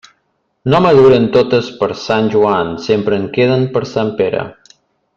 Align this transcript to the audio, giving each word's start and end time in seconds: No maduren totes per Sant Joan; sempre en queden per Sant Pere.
No 0.73 0.79
maduren 0.85 1.27
totes 1.35 1.69
per 1.83 1.89
Sant 2.05 2.31
Joan; 2.37 2.73
sempre 2.89 3.21
en 3.23 3.31
queden 3.39 3.71
per 3.77 3.87
Sant 3.95 4.15
Pere. 4.23 4.47